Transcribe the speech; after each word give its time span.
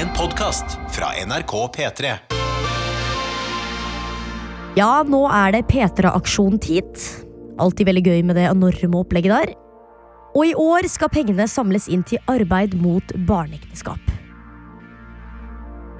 En 0.00 0.08
podkast 0.16 0.78
fra 0.88 1.10
NRK 1.26 1.50
P3. 1.76 2.10
Ja, 4.78 5.02
nå 5.04 5.18
er 5.28 5.52
det 5.52 5.66
P3-aksjon-tid. 5.68 7.02
Alltid 7.60 7.90
veldig 7.90 8.04
gøy 8.06 8.22
med 8.24 8.38
det 8.40 8.46
enorme 8.48 9.02
opplegget 9.02 9.34
der. 9.34 9.52
Og 10.32 10.46
i 10.48 10.54
år 10.56 10.88
skal 10.88 11.12
pengene 11.12 11.44
samles 11.52 11.90
inn 11.92 12.06
til 12.08 12.22
arbeid 12.32 12.78
mot 12.80 13.12
barneekteskap. 13.28 14.00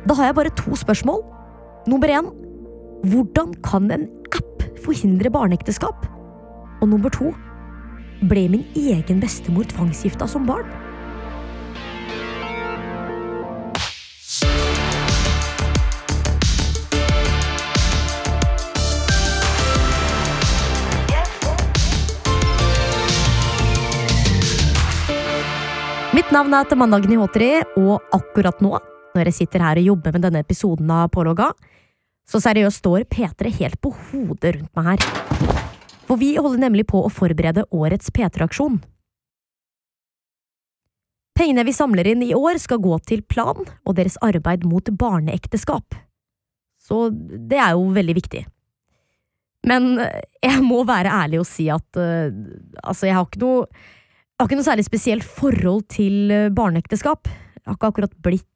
Da 0.09 0.17
har 0.17 0.30
jeg 0.30 0.39
bare 0.39 0.57
to 0.57 0.80
spørsmål. 0.80 1.21
Nummer 1.91 2.09
én 2.09 2.32
hvordan 3.05 3.53
kan 3.67 3.93
en 3.93 4.09
app 4.32 4.64
forhindre 4.80 5.29
barneekteskap? 5.29 6.09
Og 6.80 6.89
nummer 6.89 7.12
to 7.12 7.35
ble 8.32 8.48
min 8.48 8.64
egen 8.73 9.21
bestemor 9.21 9.69
tvangsgifta 9.69 10.25
som 10.30 10.48
barn? 10.48 10.73
Mitt 26.30 26.36
navn 26.39 26.52
er 26.54 26.66
Tamanna 26.70 26.98
Gnihotri, 27.02 27.46
og 27.80 28.04
akkurat 28.14 28.61
nå, 28.62 28.68
når 29.16 29.29
jeg 29.32 29.34
sitter 29.34 29.64
her 29.66 29.80
og 29.80 29.88
jobber 29.88 30.14
med 30.14 30.22
denne 30.22 30.44
episoden 30.44 30.93
av 30.94 31.08
Pålogga, 31.11 31.48
så 32.22 32.38
seriøst 32.38 32.84
står 32.84 33.08
P3 33.11 33.50
helt 33.56 33.80
på 33.83 33.91
hodet 33.91 34.52
rundt 34.55 34.78
meg 34.78 34.92
her. 34.92 35.02
For 36.06 36.22
vi 36.22 36.30
holder 36.38 36.62
nemlig 36.62 36.86
på 36.94 37.02
å 37.02 37.11
forberede 37.11 37.66
årets 37.74 38.14
P3-aksjon. 38.14 38.78
Pengene 41.34 41.66
vi 41.66 41.74
samler 41.74 42.14
inn 42.14 42.22
i 42.22 42.30
år 42.38 42.62
skal 42.62 42.78
gå 42.78 43.02
til 43.10 43.27
Plan 43.27 43.66
og 43.66 43.98
deres 43.98 44.22
arbeid 44.22 44.62
mot 44.62 44.86
barneekteskap. 44.86 45.98
Så 46.78 47.08
det 47.10 47.58
er 47.58 47.74
jo 47.74 47.90
veldig 47.98 48.20
viktig. 48.22 48.46
Men 49.66 49.96
jeg 50.46 50.62
må 50.62 50.84
være 50.86 51.10
ærlig 51.24 51.42
og 51.42 51.50
si 51.50 51.72
at 51.74 51.98
uh, 51.98 52.30
altså, 52.86 53.10
jeg 53.10 53.18
har 53.18 53.27
ikke 53.27 53.48
noe 53.48 53.88
jeg 54.41 54.46
har 54.46 54.48
ikke 54.48 54.56
noe 54.56 54.64
særlig 54.64 54.84
spesielt 54.86 55.24
forhold 55.36 55.83
til 55.92 56.30
eh, 56.33 56.46
barneekteskap. 56.56 57.28
Jeg 57.28 57.66
har 57.69 57.74
ikke 57.77 57.88
akkurat 57.91 58.12
blitt 58.24 58.46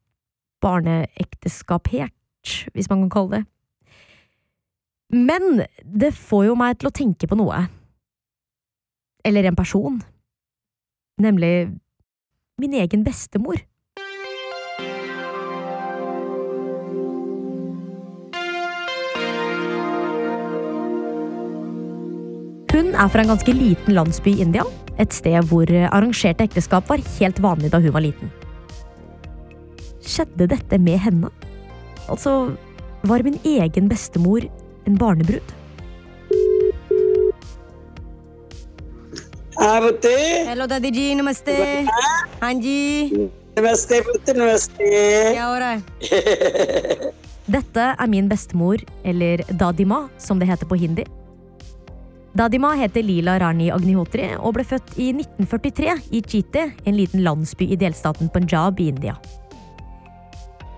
barneekteskapert, 0.65 2.53
hvis 2.73 2.87
man 2.89 3.03
kan 3.03 3.11
kalle 3.13 3.35
det. 3.35 3.41
Men 5.13 5.61
det 5.85 6.09
får 6.17 6.47
jo 6.47 6.55
meg 6.57 6.79
til 6.81 6.89
å 6.89 6.91
tenke 6.97 7.29
på 7.29 7.37
noe. 7.37 7.59
Eller 9.21 9.45
en 9.45 9.59
person. 9.59 9.99
Nemlig 11.21 11.69
min 12.57 12.73
egen 12.81 13.03
bestemor. 13.05 13.61
Hun 22.73 22.89
er 22.89 23.13
fra 23.13 23.21
en 23.21 23.31
ganske 23.35 23.53
liten 23.53 23.93
landsby 23.93 24.33
i 24.33 24.41
India, 24.47 24.65
et 25.01 25.13
sted 25.13 25.49
hvor 25.49 25.69
eh, 25.69 25.89
arrangerte 25.91 26.45
ekteskap 26.47 26.89
var 26.89 27.03
helt 27.17 27.41
vanlig 27.43 27.71
da 27.73 27.81
hun 27.83 27.93
var 27.95 28.05
liten. 28.05 28.31
Skjedde 30.05 30.47
dette 30.51 30.79
med 30.79 30.99
henne? 31.01 31.31
Altså, 32.09 32.53
var 33.03 33.23
min 33.25 33.39
egen 33.43 33.89
bestemor 33.89 34.45
en 34.85 34.97
barnebrud? 34.97 35.53
Dette 47.55 47.85
er 47.93 48.07
min 48.11 48.27
bestemor, 48.29 48.81
eller 49.05 49.45
Dadima, 49.47 50.07
som 50.17 50.41
det 50.41 50.49
heter 50.49 50.67
på 50.67 50.75
hindi. 50.81 51.05
Dadima 52.35 52.73
heter 52.75 52.99
Lila 52.99 53.37
Rani 53.39 53.69
Agnihotri 53.71 54.25
og 54.35 54.57
ble 54.57 54.65
født 54.67 54.97
i 54.99 55.13
1943 55.15 55.93
i 56.17 56.19
Chite, 56.19 56.65
en 56.83 56.97
liten 56.97 57.21
landsby 57.23 57.69
i 57.71 57.77
delstaten 57.79 58.27
Punjab 58.27 58.81
i 58.83 58.89
India. 58.91 59.13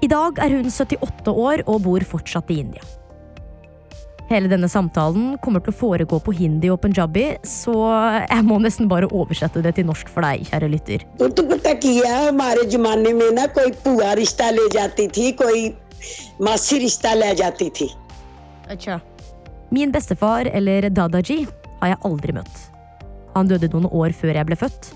I 0.05 0.09
dag 0.11 0.37
er 0.37 0.53
hun 0.53 0.69
78 0.69 1.33
år 1.33 1.63
og 1.65 1.81
bor 1.87 2.05
fortsatt 2.05 2.53
i 2.53 2.59
India. 2.61 2.85
Hele 4.29 4.51
denne 4.51 4.69
samtalen 4.69 5.33
kommer 5.41 5.63
til 5.65 5.73
å 5.73 5.79
foregå 5.79 6.19
på 6.21 6.35
hindi 6.37 6.69
og 6.69 6.81
punjabi, 6.83 7.25
så 7.47 7.73
jeg 8.27 8.45
må 8.45 8.59
nesten 8.61 8.85
bare 8.91 9.09
oversette 9.09 9.63
det 9.65 9.73
til 9.79 9.89
norsk 9.89 10.13
for 10.13 10.21
deg, 10.27 10.45
kjære 10.51 10.69
lytter. 10.69 11.09
तो 18.69 19.16
Min 19.72 19.92
bestefar, 19.92 20.46
eller 20.52 20.90
Dadaji, 20.90 21.46
har 21.80 21.88
jeg 21.94 21.98
aldri 22.04 22.32
møtt. 22.36 22.58
Han 23.34 23.48
døde 23.48 23.68
noen 23.72 23.86
år 23.90 24.12
før 24.12 24.34
jeg 24.36 24.46
ble 24.46 24.56
født. 24.56 24.92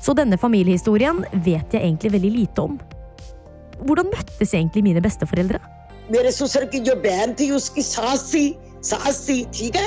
Så 0.00 0.14
denne 0.16 0.38
familiehistorien 0.38 1.24
vet 1.44 1.72
jeg 1.74 1.82
egentlig 1.82 2.12
veldig 2.12 2.30
lite 2.36 2.62
om. 2.62 2.78
Hvordan 3.84 4.06
møttes 4.14 4.54
egentlig 4.54 4.82
mine 4.84 5.00
besteforeldre? 5.02 5.60
मेरे 6.10 6.30
ससुर 6.34 6.64
की 6.72 6.78
जो 6.86 6.94
बहन 7.02 7.34
थी 7.38 7.50
उसकी 7.54 7.82
सास 7.86 8.22
थी 8.32 8.44
सास 8.82 9.18
थी 9.28 9.36
ठीक 9.54 9.76
है 9.76 9.86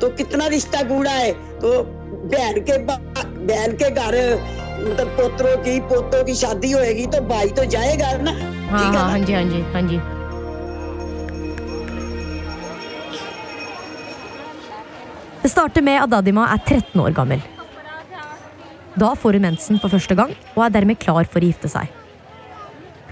तो 0.00 0.08
कितना 0.16 0.46
रिश्ता 0.48 0.80
गूढ़ा 0.88 1.10
है 1.12 1.32
तो 1.60 1.72
बहन 2.32 2.60
के 2.68 2.78
बा- 2.88 3.00
बहन 3.50 3.76
के 3.82 3.90
घर 3.90 4.14
मतलब 4.88 5.08
पोतरों 5.18 5.56
की 5.64 5.78
पोतों 5.92 6.22
की 6.24 6.34
शादी 6.34 6.70
होएगी 6.72 7.06
तो 7.12 7.20
भाई 7.28 7.48
तो 7.58 7.64
जाएगा 7.74 8.12
ना 8.22 8.32
हाँ 8.32 8.80
ठीक 8.80 8.80
है 8.80 8.80
हाँ 8.80 8.92
ना? 8.92 9.00
हाँ 9.10 9.18
जी 9.26 9.32
हाँ 9.32 9.42
जी 9.50 9.60
हाँ 9.74 9.82
जी 9.90 9.98
Det 15.47 15.53
starter 15.53 15.79
med 15.79 15.95
at 15.95 16.11
Dadima 16.11 16.43
er 16.51 16.59
13 16.59 16.99
år 16.99 17.13
gammel. 17.15 17.39
Da 18.99 19.13
får 19.15 19.37
hun 19.37 19.45
mensen 19.45 19.77
for 19.79 19.87
første 19.87 20.17
gang 20.19 20.33
og 20.57 20.59
er 20.65 20.73
dermed 20.75 20.99
klar 20.99 21.23
for 21.23 21.39
å 21.39 21.47
gifte 21.47 21.69
seg. 21.71 21.87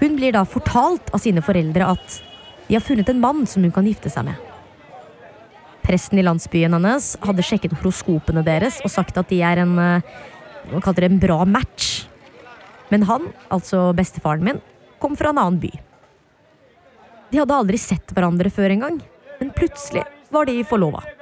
Hun 0.02 0.18
blir 0.18 0.36
da 0.36 0.42
fortalt 0.44 1.08
av 1.16 1.24
sine 1.24 1.40
foreldre 1.40 1.88
at 1.94 2.18
de 2.66 2.76
har 2.76 2.84
funnet 2.84 3.08
en 3.08 3.24
mann 3.24 3.40
som 3.48 3.64
hun 3.64 3.72
kan 3.72 3.88
gifte 3.88 4.12
seg 4.12 4.28
med. 4.28 4.36
Presten 5.88 6.20
i 6.20 6.26
landsbyen 6.28 6.76
hennes 6.76 7.14
hadde 7.24 7.48
sjekket 7.48 7.78
horoskopene 7.78 8.44
deres 8.44 8.82
og 8.84 8.92
sagt 8.92 9.16
at 9.16 9.32
de 9.32 9.40
er 9.40 9.64
en, 9.64 9.72
eh, 9.78 11.02
en 11.08 11.18
bra 11.24 11.42
match. 11.48 12.04
Men 12.92 13.08
han, 13.08 13.32
altså 13.48 13.94
bestefaren 13.96 14.44
min, 14.44 14.60
kom 15.00 15.16
fra 15.16 15.32
en 15.32 15.40
annen 15.40 15.60
by. 15.64 15.72
De 17.32 17.40
hadde 17.40 17.60
aldri 17.64 17.80
sett 17.80 18.12
hverandre 18.12 18.52
før 18.52 18.76
engang, 18.76 19.00
men 19.40 19.56
plutselig 19.56 20.04
var 20.28 20.44
de 20.44 20.60
forlova. 20.68 21.15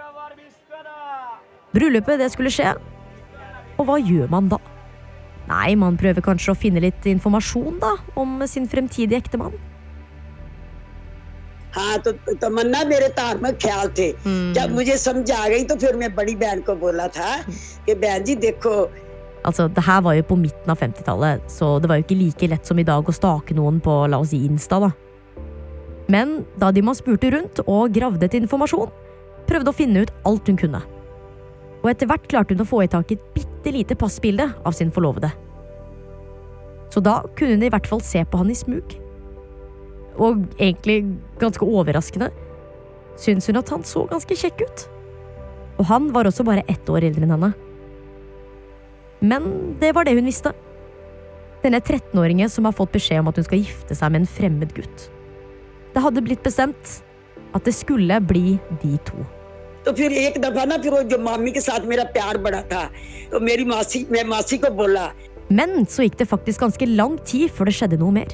Bryllupet 1.73 2.19
det 2.19 2.31
skulle 2.33 2.51
skje, 2.53 2.73
og 3.77 3.85
hva 3.87 3.97
gjør 4.01 4.29
man 4.31 4.49
da? 4.49 4.57
Nei, 5.49 5.73
man 5.79 5.97
prøver 5.97 6.21
kanskje 6.21 6.53
å 6.53 6.57
finne 6.57 6.81
litt 6.83 7.05
informasjon 7.09 7.79
da, 7.81 7.95
om 8.19 8.41
sin 8.47 8.69
fremtidige 8.69 9.21
ektemann. 9.23 9.57
हाँ 11.75 11.97
तो 12.01 12.11
तो 12.11 12.33
तमन्ना 12.41 12.83
मेरे 12.89 13.07
धार्मिक 13.17 13.57
ख्याल 13.61 13.87
थे 13.97 14.07
जब 14.53 14.71
मुझे 14.75 14.95
समझ 14.97 15.31
आ 15.31 15.47
गई 15.49 15.63
तो 15.69 15.75
फिर 15.75 15.95
मैं 15.95 16.13
बड़ी 16.15 16.35
बहन 16.35 16.61
को 16.65 16.75
बोला 16.75 17.07
था 17.07 17.35
कि 17.85 17.95
बहन 17.95 18.23
जी 18.23 18.35
देखो 18.35 18.89
Altså, 19.45 19.67
det 19.67 19.83
her 19.85 20.01
var 20.01 20.13
jo 20.13 20.23
på 20.23 20.35
midten 20.35 20.71
av 20.71 20.79
50-tallet, 20.81 21.45
så 21.47 21.79
det 21.79 21.87
var 21.87 21.95
jo 21.95 22.03
ikke 22.03 22.17
like 22.19 22.47
lett 22.51 22.67
som 22.67 22.79
i 22.79 22.83
dag 22.83 23.07
å 23.07 23.13
stake 23.15 23.55
noen 23.55 23.77
på 23.79 23.93
la 24.11 24.17
oss 24.19 24.33
si 24.33 24.39
Insta, 24.43 24.81
da. 24.83 24.89
Men 26.11 26.41
da 26.59 26.73
Dima 26.75 26.91
spurte 26.91 27.31
rundt 27.31 27.61
og 27.63 27.93
gravde 27.95 28.27
etter 28.27 28.43
informasjon, 28.43 28.91
prøvde 29.47 29.71
å 29.71 29.77
finne 29.77 30.03
ut 30.03 30.11
alt 30.27 30.51
hun 30.51 30.59
kunne. 30.59 30.81
Og 31.84 31.90
etter 31.92 32.08
hvert 32.08 32.24
klarte 32.32 32.56
hun 32.56 32.64
å 32.64 32.68
få 32.68 32.82
i 32.84 32.90
tak 32.90 33.12
i 33.12 33.18
et 33.18 33.26
bitte 33.36 33.72
lite 33.74 33.96
passbilde 34.00 34.48
av 34.64 34.72
sin 34.76 34.92
forlovede. 34.92 35.28
Så 36.94 37.02
da 37.04 37.18
kunne 37.36 37.58
hun 37.58 37.66
i 37.66 37.70
hvert 37.72 37.88
fall 37.90 38.00
se 38.04 38.22
på 38.24 38.40
han 38.40 38.52
i 38.52 38.56
smug. 38.56 38.96
Og 40.14 40.46
egentlig 40.56 41.02
ganske 41.42 41.66
overraskende 41.66 42.30
syns 43.20 43.50
hun 43.50 43.60
at 43.60 43.70
han 43.70 43.84
så 43.86 44.06
ganske 44.10 44.36
kjekk 44.38 44.64
ut. 44.64 44.86
Og 45.78 45.88
han 45.90 46.08
var 46.14 46.28
også 46.28 46.46
bare 46.46 46.64
ett 46.70 46.88
år 46.88 47.04
eldre 47.04 47.26
enn 47.26 47.34
henne. 47.34 47.52
Men 49.24 49.48
det 49.80 49.92
var 49.96 50.06
det 50.06 50.16
hun 50.16 50.28
visste. 50.28 50.54
Denne 51.64 51.80
13-åringen 51.80 52.50
som 52.52 52.68
har 52.68 52.76
fått 52.76 52.92
beskjed 52.94 53.22
om 53.22 53.30
at 53.30 53.40
hun 53.40 53.46
skal 53.46 53.62
gifte 53.62 53.96
seg 53.96 54.12
med 54.12 54.22
en 54.22 54.30
fremmed 54.30 54.74
gutt. 54.76 55.08
Det 55.94 56.02
hadde 56.02 56.24
blitt 56.24 56.44
bestemt 56.44 56.98
at 57.54 57.64
det 57.66 57.74
skulle 57.76 58.20
bli 58.24 58.58
de 58.82 58.96
to. 59.08 59.24
तो 59.85 59.93
फिर 59.93 60.11
एक 60.11 60.37
दफा 60.41 60.65
ना 60.65 60.77
फिर 60.77 60.91
वो 60.91 61.01
जो 61.11 61.17
मामी 61.17 61.51
के 61.51 61.61
साथ 61.61 61.85
मेरा 61.87 62.03
प्यार 62.15 62.37
बढ़ा 62.37 62.61
था 62.71 62.83
तो 63.31 63.39
मेरी 63.39 63.65
मासी 63.65 64.05
मैं 64.11 64.23
मासी 64.29 64.57
को 64.57 64.69
बोला 64.81 65.11
Men 65.49 65.85
så 65.89 66.03
gikk 66.05 66.17
det 66.17 66.29
faktisk 66.29 66.61
ganske 66.61 66.85
lang 66.85 67.17
tid 67.25 67.49
før 67.49 67.65
det 67.65 67.73
skjedde 67.73 67.97
noe 67.97 68.13
mer. 68.13 68.27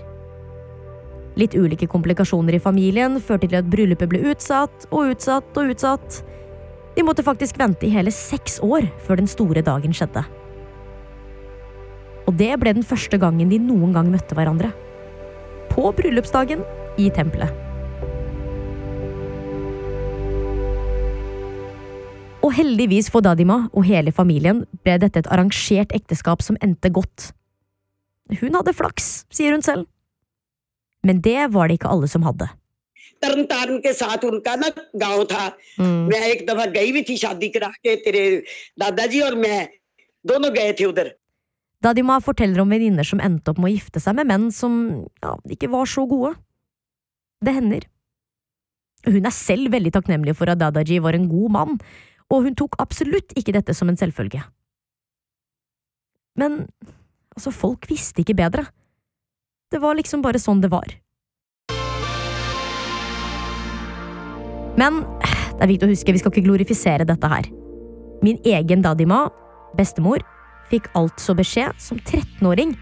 Litt 1.39 1.56
ulike 1.56 1.88
komplikasjoner 1.88 2.57
i 2.57 2.60
familien 2.60 3.19
førte 3.24 3.48
til 3.48 3.60
at 3.60 3.69
bryllupet 3.72 4.10
ble 4.12 4.19
utsatt 4.31 4.88
og 4.92 5.13
utsatt 5.13 5.57
og 5.57 5.72
utsatt. 5.72 6.24
De 6.95 7.04
måtte 7.04 7.24
faktisk 7.24 7.60
vente 7.60 7.88
i 7.88 7.94
hele 7.94 8.12
seks 8.12 8.60
år 8.63 8.89
før 9.07 9.22
den 9.22 9.31
store 9.31 9.63
dagen 9.63 9.95
skjedde. 9.95 10.25
Og 12.27 12.36
det 12.36 12.51
ble 12.60 12.75
den 12.75 12.83
første 12.83 13.19
gangen 13.22 13.51
de 13.51 13.60
noen 13.60 13.95
gang 13.95 14.12
møtte 14.12 14.36
hverandre. 14.36 14.74
på 15.75 15.92
bryllupsdagen 15.92 16.63
i 16.98 17.10
tempelet. 17.10 17.51
Og 22.50 22.54
heldigvis 22.54 23.10
for 23.10 23.25
Dadima 23.25 23.69
og 23.74 23.88
hele 23.88 24.12
familien 24.13 24.66
ble 24.86 25.00
dette 25.01 25.24
et 25.24 25.30
arrangert 25.33 25.94
ekteskap 25.98 26.44
som 26.45 26.57
endte 26.62 26.92
godt. 26.94 27.31
Hun 28.42 28.54
hadde 28.57 28.74
flaks, 28.74 29.25
sier 29.33 29.56
hun 29.56 29.66
selv. 29.66 29.88
Men 31.06 31.22
det 31.25 31.51
var 31.54 31.69
det 31.69 31.80
ikke 31.80 31.92
alle 31.92 32.07
som 32.12 32.24
hadde. 32.27 32.50
तरन 33.24 33.45
तारण 33.50 33.77
के 33.80 33.94
साथ 33.94 34.25
उनका 34.27 34.56
ना 34.56 34.69
गांव 35.01 35.24
था 35.31 35.51
Mm. 35.80 36.10
मैं 36.12 36.19
एक 36.31 36.45
दफा 36.48 36.66
गई 36.75 36.92
भी 36.92 37.01
थी 37.10 37.16
शादी 37.18 37.50
करा 37.50 37.68
के 37.83 37.95
तेरे 38.04 38.24
दादाजी 38.80 39.22
और 39.22 39.36
मैं 39.36 39.68
दोनों 40.25 40.51
गए 40.54 40.74
थे 40.80 40.86
उधर 40.86 41.12
Dadima 41.81 42.19
forteller 42.22 42.62
om 42.62 42.69
venninner 42.69 43.04
som 43.04 43.19
endte 43.19 43.50
opp 43.50 43.57
med 43.57 43.72
å 43.72 43.74
gifte 43.75 44.00
seg 44.04 44.16
med 44.16 44.27
menn 44.27 44.51
som 44.51 45.06
ja, 45.24 45.36
ikke 45.50 45.69
var 45.72 45.86
så 45.86 46.06
gode. 46.10 46.36
Det 47.42 47.54
hender. 47.54 47.88
Hun 49.06 49.25
er 49.25 49.36
selv 49.36 49.72
veldig 49.72 49.92
takknemlig 49.94 50.36
for 50.36 50.50
at 50.50 50.60
Dadaji 50.60 51.00
var 51.00 51.13
en 51.13 51.27
god 51.30 51.51
mann, 51.51 51.80
og 52.31 52.47
hun 52.47 52.56
tok 52.59 52.79
absolutt 52.82 53.35
ikke 53.38 53.55
dette 53.56 53.75
som 53.77 53.91
en 53.91 53.99
selvfølge. 53.99 54.43
Men 56.38 56.65
altså, 57.37 57.53
folk 57.53 57.88
visste 57.91 58.23
ikke 58.23 58.38
bedre. 58.38 58.67
Det 59.71 59.81
var 59.82 59.99
liksom 59.99 60.23
bare 60.23 60.41
sånn 60.43 60.62
det 60.62 60.71
var. 60.73 60.94
Men 64.81 65.03
det 65.61 65.67
er 65.67 65.73
viktig 65.75 65.88
å 65.88 65.93
huske, 65.93 66.15
vi 66.15 66.21
skal 66.23 66.32
ikke 66.32 66.47
glorifisere 66.47 67.06
dette 67.06 67.31
her. 67.31 67.50
Min 68.25 68.38
egen 68.49 68.85
Dadima, 68.85 69.26
bestemor, 69.76 70.23
fikk 70.71 70.87
altså 70.99 71.35
beskjed 71.37 71.76
som 71.83 71.99
13-åring 71.99 72.76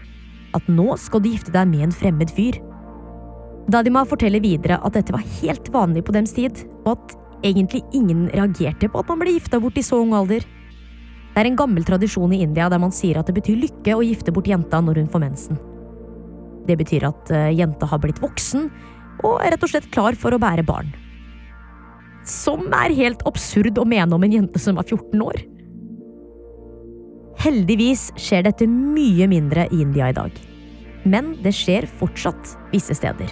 at 0.57 0.65
nå 0.69 0.93
skal 1.01 1.21
du 1.23 1.29
gifte 1.31 1.53
deg 1.53 1.69
med 1.69 1.87
en 1.87 1.95
fremmed 1.95 2.31
fyr. 2.33 2.59
Dadima 3.69 4.05
forteller 4.09 4.41
videre 4.41 4.79
at 4.81 4.95
dette 4.97 5.13
var 5.13 5.25
helt 5.41 5.69
vanlig 5.73 6.05
på 6.05 6.13
dems 6.15 6.33
tid, 6.33 6.63
og 6.85 6.95
at 6.95 7.17
egentlig 7.45 7.83
ingen 7.95 8.27
reagerte 8.33 8.89
på 8.89 9.01
at 9.01 9.09
man 9.11 9.21
ble 9.21 9.35
gifta 9.35 9.59
bort 9.61 9.77
i 9.79 9.85
så 9.85 9.99
ung 10.01 10.13
alder. 10.17 10.43
Det 10.43 11.43
er 11.43 11.49
en 11.49 11.59
gammel 11.59 11.85
tradisjon 11.87 12.33
i 12.35 12.41
India 12.43 12.67
der 12.71 12.81
man 12.81 12.93
sier 12.95 13.19
at 13.19 13.29
det 13.29 13.37
betyr 13.37 13.59
lykke 13.61 13.95
å 13.95 14.03
gifte 14.03 14.33
bort 14.35 14.49
jenta 14.49 14.81
når 14.83 15.03
hun 15.03 15.11
får 15.11 15.23
mensen. 15.23 15.59
Det 16.67 16.75
betyr 16.79 17.07
at 17.07 17.31
eh, 17.33 17.51
jenta 17.57 17.87
har 17.89 18.01
blitt 18.03 18.21
voksen 18.21 18.67
og 19.23 19.39
er 19.43 19.53
rett 19.53 19.63
og 19.63 19.71
slett 19.71 19.89
klar 19.93 20.17
for 20.19 20.35
å 20.35 20.41
bære 20.41 20.65
barn. 20.67 20.91
Som 22.27 22.67
er 22.75 22.93
helt 22.97 23.23
absurd 23.29 23.79
å 23.79 23.87
mene 23.87 24.15
om 24.15 24.25
en 24.25 24.35
jente 24.35 24.61
som 24.61 24.77
er 24.77 24.85
14 24.85 25.23
år. 25.23 25.41
Heldigvis 27.39 28.09
skjer 28.19 28.43
dette 28.49 28.67
mye 28.67 29.29
mindre 29.31 29.69
i 29.71 29.83
India 29.85 30.09
i 30.11 30.15
dag. 30.15 30.33
Men 31.07 31.37
det 31.43 31.55
skjer 31.55 31.87
fortsatt 31.99 32.57
visse 32.73 32.97
steder. 32.97 33.31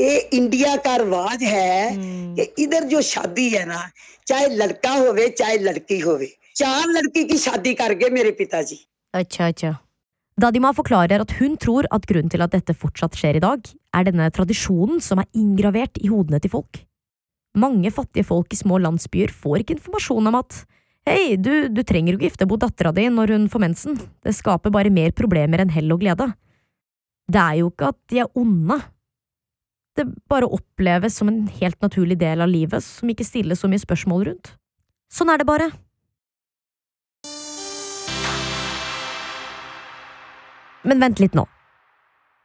ये 0.00 0.18
India 0.38 0.76
का 0.86 0.96
रिवाज 0.96 1.42
है 1.42 1.96
कि 2.36 2.62
इधर 2.62 2.84
जो 2.92 3.00
शादी 3.02 3.48
है 3.50 3.64
ना 3.66 3.82
चाहे 4.26 4.48
लड़का 4.56 4.92
होवे 4.94 5.28
चाहे 5.38 5.58
लड़की 5.58 5.98
होवे 6.00 6.30
चार 6.56 6.88
लड़की 6.88 7.24
की 7.24 7.38
शादी 7.38 7.74
कर 7.74 7.94
गए 7.94 8.10
मेरे 8.10 8.30
पिताजी 8.40 8.80
Acha, 9.14 9.46
acha. 9.52 9.70
Dadima 10.40 10.72
forklarer 10.74 11.20
at 11.22 11.32
hun 11.38 11.56
tror 11.56 11.86
at 11.94 12.06
grunnen 12.10 12.30
til 12.30 12.42
at 12.42 12.50
dette 12.50 12.74
fortsatt 12.74 13.14
skjer 13.14 13.36
i 13.38 13.42
dag, 13.44 13.68
er 13.94 14.06
denne 14.08 14.26
tradisjonen 14.34 14.98
som 14.98 15.20
er 15.22 15.28
inngravert 15.38 16.00
i 16.02 16.10
hodene 16.10 16.40
til 16.42 16.50
folk. 16.50 16.80
Mange 17.54 17.92
fattige 17.94 18.26
folk 18.26 18.50
i 18.50 18.58
små 18.58 18.80
landsbyer 18.82 19.30
får 19.30 19.62
ikke 19.62 19.76
informasjon 19.76 20.26
om 20.32 20.40
at 20.40 20.64
hei, 21.06 21.36
du, 21.38 21.68
du 21.70 21.82
trenger 21.86 22.16
jo 22.16 22.18
ikke 22.18 22.32
gifte 22.32 22.48
bort 22.50 22.64
dattera 22.64 22.90
di 22.96 23.06
når 23.06 23.36
hun 23.36 23.46
får 23.52 23.62
mensen, 23.62 24.00
det 24.26 24.34
skaper 24.34 24.74
bare 24.74 24.90
mer 24.90 25.14
problemer 25.14 25.62
enn 25.62 25.70
hell 25.70 25.94
og 25.94 26.02
glede. 26.02 26.26
Det 27.30 27.38
er 27.40 27.60
jo 27.62 27.70
ikke 27.70 27.92
at 27.94 28.00
de 28.10 28.24
er 28.24 28.34
onde. 28.34 28.80
det 29.99 30.05
bare 30.31 30.47
oppleves 30.47 31.17
som 31.19 31.27
en 31.27 31.41
helt 31.59 31.81
naturlig 31.83 32.15
del 32.21 32.39
av 32.39 32.47
livet 32.47 32.83
som 32.85 33.09
ikke 33.11 33.25
stilles 33.27 33.59
så 33.59 33.67
mye 33.67 33.81
spørsmål 33.83 34.21
rundt. 34.29 34.53
Sånn 35.11 35.31
er 35.33 35.41
det 35.41 35.47
bare. 35.49 35.67
Men 40.87 41.03
vent 41.03 41.19
litt 41.19 41.35
nå. 41.35 41.43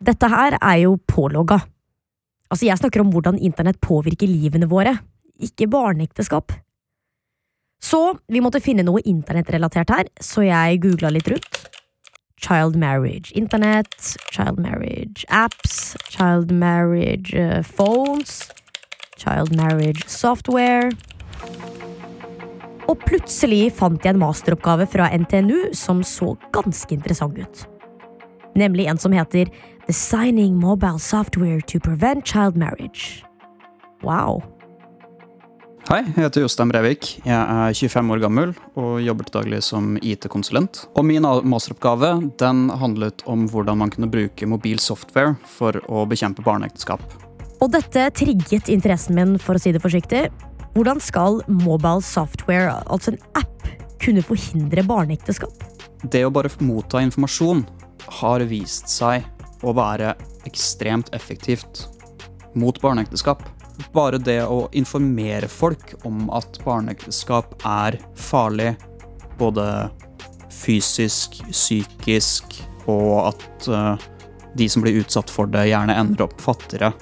Dette 0.03 0.27
her 0.33 0.59
er 0.59 0.81
jo 0.83 0.97
pålogga. 0.99 1.61
Altså, 2.51 2.67
jeg 2.67 2.81
snakker 2.81 3.05
om 3.05 3.15
hvordan 3.15 3.39
internett 3.39 3.79
påvirker 3.81 4.29
livene 4.29 4.67
våre, 4.69 4.97
ikke 5.39 5.71
barneekteskap. 5.71 6.57
Så 7.79 8.01
vi 8.27 8.43
måtte 8.43 8.63
finne 8.65 8.83
noe 8.83 9.05
internettrelatert 9.07 9.95
her, 9.95 10.11
så 10.19 10.43
jeg 10.43 10.83
googla 10.83 11.13
litt 11.15 11.31
rundt. 11.31 11.63
Child 12.45 12.77
marriage 12.77 13.33
internett, 13.33 14.17
child 14.33 14.59
marriage 14.61 15.25
apps, 15.31 15.97
child 16.13 16.53
marriage 16.53 17.33
uh, 17.33 17.63
phones, 17.65 18.51
child 19.17 19.57
marriage 19.57 20.05
software. 20.07 20.93
Og 22.85 22.99
plutselig 23.07 23.71
fant 23.73 24.05
jeg 24.05 24.13
en 24.13 24.21
masteroppgave 24.21 24.87
fra 24.93 25.09
NTNU 25.17 25.71
som 25.73 26.05
så 26.05 26.35
ganske 26.53 26.93
interessant 26.93 27.41
ut 27.41 27.65
nemlig 28.55 28.87
en 28.87 28.99
som 28.99 29.13
heter 29.13 29.51
Designing 29.87 30.57
Mobile 30.57 30.99
Software 30.99 31.61
to 31.61 31.79
Prevent 31.79 32.29
Child 32.29 32.57
Marriage. 32.57 33.25
Wow. 34.03 34.43
Hei, 35.85 35.99
jeg 36.01 36.15
heter 36.17 36.41
Jostein 36.41 36.71
Brevik. 36.73 37.07
Jeg 37.29 37.37
er 37.37 37.75
25 37.77 38.13
år 38.15 38.21
gammel 38.23 38.53
og 38.81 39.03
jobber 39.05 39.27
til 39.29 39.35
daglig 39.35 39.59
som 39.67 39.99
IT-konsulent. 40.01 40.79
Og 40.97 41.05
min 41.05 41.27
masteroppgave 41.45 42.09
den 42.41 42.63
handlet 42.81 43.21
om 43.29 43.43
hvordan 43.53 43.83
man 43.83 43.91
kunne 43.93 44.09
bruke 44.09 44.49
mobil 44.49 44.81
software 44.81 45.35
for 45.45 45.77
å 45.85 46.07
bekjempe 46.09 46.41
barneekteskap. 46.47 47.05
Og 47.61 47.69
dette 47.75 48.07
trigget 48.17 48.71
interessen 48.73 49.19
min, 49.19 49.35
for 49.37 49.59
å 49.59 49.61
si 49.61 49.75
det 49.77 49.83
forsiktig. 49.85 50.23
Hvordan 50.73 51.03
skal 51.05 51.43
mobile 51.53 52.01
software, 52.01 52.79
altså 52.89 53.13
en 53.13 53.21
app, 53.43 53.69
kunne 54.01 54.25
forhindre 54.25 54.87
barneekteskap? 54.89 55.67
Det 56.09 56.25
å 56.25 56.33
bare 56.33 56.53
motta 56.65 57.05
informasjon 57.05 57.61
har 58.23 58.47
vist 58.49 58.89
seg 58.89 59.29
å 59.61 59.77
være 59.77 60.17
ekstremt 60.49 61.13
effektivt 61.13 61.85
mot 62.57 62.81
barneekteskap. 62.81 63.45
Bare 63.95 64.19
det 64.23 64.41
å 64.47 64.69
informere 64.77 65.49
folk 65.51 65.95
om 66.07 66.29
at 66.35 66.61
barneekteskap 66.65 67.57
er 67.67 67.99
farlig, 68.15 68.75
både 69.39 69.67
fysisk, 70.55 71.41
psykisk, 71.51 72.61
og 72.91 73.33
at 73.33 73.69
uh, 73.69 73.95
de 74.55 74.69
som 74.71 74.85
blir 74.85 75.01
utsatt 75.03 75.33
for 75.33 75.51
det, 75.51 75.67
gjerne 75.73 75.97
ender 75.99 76.27
opp 76.29 76.39
fattigere 76.43 76.93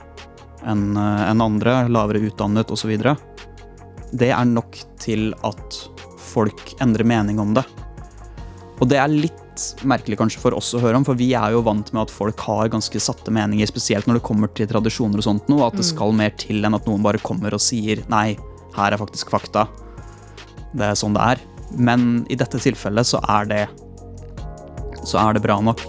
enn 0.69 0.97
uh, 0.97 1.29
en 1.29 1.45
andre, 1.45 1.83
lavere 1.93 2.23
utdannet 2.29 2.73
osv. 2.73 2.95
Det 4.13 4.31
er 4.33 4.49
nok 4.49 4.79
til 5.03 5.33
at 5.45 5.79
folk 6.33 6.75
endrer 6.81 7.09
mening 7.09 7.41
om 7.43 7.53
det. 7.57 7.67
Og 8.81 8.89
det 8.91 8.99
er 8.99 9.13
litt 9.53 9.85
merkelig 9.85 10.19
kanskje 10.19 10.41
for 10.41 10.57
oss 10.57 10.73
å 10.75 10.81
høre 10.81 10.99
om, 10.99 11.05
for 11.05 11.19
vi 11.19 11.33
er 11.37 11.53
jo 11.53 11.63
vant 11.67 11.93
med 11.93 12.03
at 12.07 12.13
folk 12.13 12.41
har 12.47 12.71
ganske 12.73 13.01
satte 13.01 13.33
meninger, 13.33 13.67
spesielt 13.69 14.09
når 14.09 14.19
det 14.19 14.27
kommer 14.27 14.49
til 14.49 14.69
tradisjoner 14.71 15.21
og 15.21 15.27
sånt 15.27 15.49
noe, 15.53 15.67
at 15.67 15.77
det 15.77 15.85
skal 15.87 16.15
mer 16.17 16.33
til 16.41 16.65
enn 16.65 16.77
at 16.77 16.87
noen 16.89 17.05
bare 17.05 17.21
kommer 17.23 17.53
og 17.53 17.63
sier 17.63 18.03
nei, 18.13 18.37
her 18.77 18.93
er 18.93 19.01
faktisk 19.01 19.33
fakta. 19.33 19.67
Det 20.73 20.89
er 20.89 20.97
sånn 20.97 21.17
det 21.17 21.25
er. 21.35 21.43
Men 21.77 22.25
i 22.33 22.37
dette 22.37 22.61
tilfellet 22.61 23.09
så 23.09 23.21
er 23.29 23.49
det 23.49 23.63
så 25.03 25.19
er 25.19 25.35
det 25.35 25.43
bra 25.43 25.59
nok. 25.61 25.83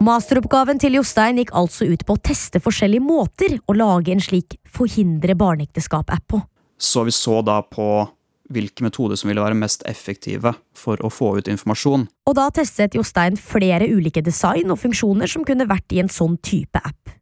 Masteroppgaven 0.00 0.78
til 0.80 0.94
Jostein 0.96 1.36
gikk 1.36 1.50
altså 1.52 1.84
ut 1.84 2.06
på 2.08 2.14
å 2.16 2.20
teste 2.24 2.56
forskjellige 2.64 3.04
måter 3.04 3.58
å 3.68 3.74
lage 3.76 4.14
en 4.14 4.22
slik 4.24 4.54
forhindre 4.64 5.34
barneekteskap-app 5.36 6.24
på. 6.24 6.38
Så 6.80 7.02
vi 7.04 7.12
så 7.12 7.42
da 7.44 7.58
på 7.60 8.06
hvilke 8.48 8.86
metoder 8.86 9.20
som 9.20 9.28
ville 9.28 9.44
være 9.44 9.58
mest 9.60 9.84
effektive 9.84 10.54
for 10.72 10.96
å 11.04 11.10
få 11.12 11.34
ut 11.36 11.50
informasjon. 11.52 12.06
Og 12.08 12.38
da 12.38 12.46
testet 12.48 12.96
Jostein 12.96 13.36
flere 13.36 13.90
ulike 13.92 14.22
design 14.24 14.72
og 14.72 14.80
funksjoner 14.80 15.28
som 15.28 15.44
kunne 15.44 15.68
vært 15.68 15.92
i 15.92 16.00
en 16.00 16.08
sånn 16.08 16.38
type 16.40 16.80
app. 16.80 17.12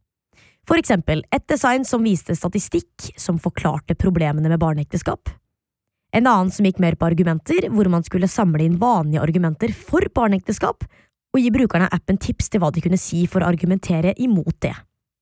For 0.63 0.79
eksempel 0.79 1.25
et 1.35 1.43
design 1.51 1.83
som 1.83 2.07
viste 2.07 2.37
statistikk 2.37 3.11
som 3.19 3.43
forklarte 3.43 3.99
problemene 3.99 4.47
med 4.47 4.63
barneekteskap. 4.63 5.35
En 6.15 6.31
annen 6.31 6.47
som 6.55 6.63
gikk 6.63 6.79
mer 6.79 6.95
på 6.95 7.11
argumenter, 7.11 7.67
hvor 7.75 7.91
man 7.91 8.07
skulle 8.07 8.31
samle 8.31 8.63
inn 8.63 8.79
vanlige 8.79 9.27
argumenter 9.27 9.75
for 9.75 10.07
barneekteskap, 10.15 10.87
og 11.33 11.41
gi 11.43 11.51
brukerne 11.53 11.87
av 11.89 11.99
appen 11.99 12.17
tips 12.21 12.49
til 12.49 12.63
hva 12.63 12.71
de 12.73 12.83
kunne 12.83 12.99
si 12.99 13.25
for 13.29 13.43
å 13.43 13.49
argumentere 13.51 14.15
imot 14.17 14.55
det. 14.65 14.73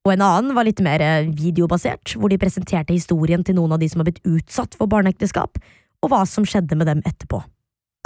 Og 0.08 0.14
en 0.14 0.24
annen 0.24 0.56
var 0.56 0.64
litt 0.64 0.80
mer 0.84 1.04
eh, 1.04 1.28
videobasert, 1.36 2.16
hvor 2.16 2.32
de 2.32 2.40
presenterte 2.40 2.96
historien 2.96 3.44
til 3.44 3.58
noen 3.58 3.76
av 3.76 3.82
de 3.82 3.90
som 3.92 4.00
har 4.00 4.08
blitt 4.08 4.24
utsatt 4.24 4.78
for 4.80 4.88
barneekteskap, 4.92 5.60
og 6.00 6.12
hva 6.14 6.22
som 6.30 6.46
skjedde 6.48 6.78
med 6.80 6.88
dem 6.88 7.04
etterpå. 7.08 7.42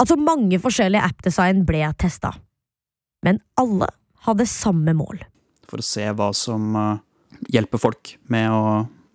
Altså 0.02 0.16
mange 0.18 0.58
forskjellige 0.58 1.04
appdesign 1.12 1.62
ble 1.68 1.84
testa, 2.00 2.32
men 3.22 3.38
alle 3.60 3.92
hadde 4.26 4.48
samme 4.50 4.96
mål. 4.98 5.22
For 5.70 5.78
å 5.78 5.86
se 5.86 6.08
hva 6.10 6.32
som 6.34 6.74
eh, 6.78 6.98
hjelper 7.54 7.78
folk 7.78 8.16
med 8.32 8.50
å, 8.50 8.64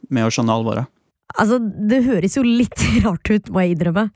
med 0.07 0.27
å 0.27 0.31
skjønne 0.31 0.55
alvoret. 0.55 0.93
Altså, 1.35 1.59
det 1.59 2.05
høres 2.05 2.37
jo 2.39 2.45
litt 2.45 2.79
rart 3.05 3.27
ut, 3.27 3.51
må 3.51 3.65
jeg 3.65 3.75
innrømme, 3.75 4.07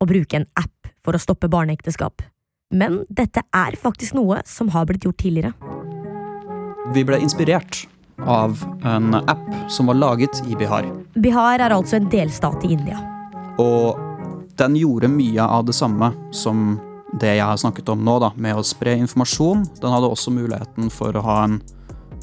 å 0.00 0.08
bruke 0.10 0.40
en 0.40 0.48
app 0.58 0.90
for 1.04 1.14
å 1.14 1.22
stoppe 1.22 1.48
barneekteskap. 1.52 2.24
Men 2.70 3.00
dette 3.10 3.42
er 3.50 3.74
faktisk 3.82 4.14
noe 4.14 4.44
som 4.46 4.68
har 4.70 4.86
blitt 4.86 5.02
gjort 5.02 5.18
tidligere. 5.18 5.52
Vi 6.94 7.02
ble 7.06 7.18
inspirert 7.18 7.82
av 8.30 8.60
en 8.86 9.16
app 9.18 9.48
som 9.70 9.88
var 9.90 9.98
laget 9.98 10.42
i 10.46 10.54
Bihar. 10.58 10.86
Bihar 11.18 11.58
er 11.58 11.74
altså 11.74 11.98
en 11.98 12.06
delstat 12.12 12.62
i 12.68 12.74
India. 12.76 13.00
Og 13.58 13.98
den 14.60 14.76
gjorde 14.78 15.10
mye 15.10 15.42
av 15.42 15.64
det 15.66 15.74
samme 15.74 16.12
som 16.36 16.78
det 17.18 17.32
jeg 17.40 17.42
har 17.42 17.58
snakket 17.58 17.90
om 17.90 18.04
nå, 18.06 18.18
da, 18.22 18.30
med 18.38 18.54
å 18.54 18.62
spre 18.62 18.94
informasjon. 19.00 19.64
Den 19.82 19.94
hadde 19.94 20.10
også 20.12 20.30
muligheten 20.30 20.92
for 20.94 21.16
å 21.16 21.24
ha 21.26 21.38
en 21.48 21.56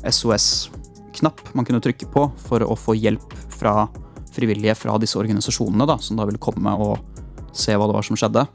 SOS-knapp 0.07 1.43
man 1.57 1.67
kunne 1.67 1.83
trykke 1.83 2.07
på 2.13 2.29
for 2.47 2.63
å 2.63 2.77
få 2.79 2.95
hjelp 2.95 3.35
fra 3.57 3.89
frivillige 4.31 4.77
fra 4.79 4.95
disse 5.01 5.19
organisasjonene, 5.19 5.89
da, 5.89 5.97
som 5.99 6.15
da 6.15 6.29
ville 6.29 6.39
komme 6.39 6.71
og 6.79 7.03
se 7.51 7.75
hva 7.75 7.89
det 7.89 7.97
var 7.97 8.07
som 8.07 8.19
skjedde. 8.19 8.45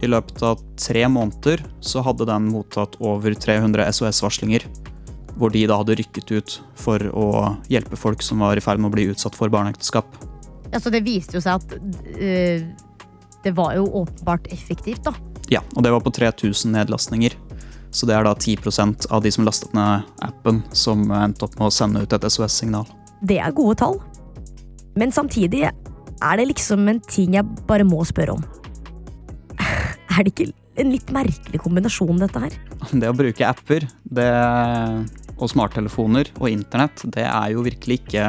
I 0.00 0.08
løpet 0.08 0.40
av 0.42 0.62
tre 0.80 1.04
måneder 1.10 1.62
så 1.84 2.02
hadde 2.06 2.26
den 2.30 2.48
mottatt 2.50 2.96
over 3.02 3.34
300 3.34 3.90
SOS-varslinger. 3.92 4.64
Hvor 5.36 5.52
de 5.52 5.64
da 5.68 5.78
hadde 5.80 5.96
rykket 6.00 6.32
ut 6.32 6.56
for 6.78 7.02
å 7.16 7.26
hjelpe 7.72 7.96
folk 7.96 8.24
som 8.24 8.42
var 8.44 8.58
i 8.58 8.64
ferd 8.64 8.82
med 8.82 8.90
å 8.90 8.96
bli 8.96 9.08
utsatt 9.12 9.36
for 9.38 9.52
barneekteskap. 9.52 10.08
Altså, 10.72 10.92
det 10.92 11.02
viste 11.04 11.36
jo 11.36 11.44
seg 11.44 11.60
at 11.60 11.76
øh, 11.76 12.64
det 13.44 13.52
var 13.56 13.76
jo 13.76 13.86
åpenbart 14.02 14.48
effektivt, 14.54 15.04
da. 15.04 15.14
Ja, 15.52 15.60
og 15.76 15.84
det 15.84 15.92
var 15.92 16.04
på 16.04 16.12
3000 16.14 16.72
nedlastninger. 16.72 17.36
Så 17.92 18.08
det 18.08 18.16
er 18.16 18.24
da 18.24 18.32
10% 18.32 19.10
av 19.12 19.24
de 19.24 19.32
som 19.34 19.44
lastet 19.44 19.74
ned 19.76 20.08
appen, 20.24 20.62
som 20.72 21.04
endte 21.12 21.44
opp 21.44 21.58
med 21.58 21.68
å 21.68 21.74
sende 21.74 22.04
ut 22.04 22.14
et 22.16 22.24
SOS-signal. 22.24 22.88
Det 23.20 23.36
er 23.42 23.52
gode 23.56 23.76
tall. 23.82 24.00
Men 24.96 25.12
samtidig 25.12 25.66
er 25.66 26.38
det 26.38 26.48
liksom 26.48 26.88
en 26.88 27.00
ting 27.04 27.36
jeg 27.36 27.66
bare 27.68 27.84
må 27.84 28.00
spørre 28.08 28.38
om. 28.38 28.46
Er 30.12 30.26
det 30.26 30.32
ikke 30.34 30.50
en 30.82 30.92
litt 30.92 31.12
merkelig 31.14 31.60
kombinasjon, 31.62 32.20
dette 32.20 32.40
her? 32.42 32.56
Det 32.92 33.08
å 33.08 33.16
bruke 33.16 33.46
apper 33.48 33.86
det, 34.04 34.28
og 35.38 35.50
smarttelefoner 35.52 36.28
og 36.38 36.50
internett, 36.50 37.04
det 37.14 37.24
er 37.24 37.54
jo 37.54 37.64
virkelig 37.64 38.02
ikke 38.02 38.26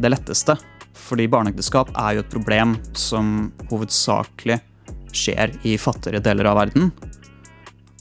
det 0.00 0.10
letteste. 0.10 0.56
Fordi 1.00 1.28
barneekteskap 1.30 1.92
er 1.98 2.16
jo 2.16 2.24
et 2.24 2.32
problem 2.32 2.74
som 2.98 3.50
hovedsakelig 3.70 4.58
skjer 5.16 5.54
i 5.66 5.76
fattigere 5.80 6.22
deler 6.22 6.50
av 6.50 6.60
verden. 6.60 6.90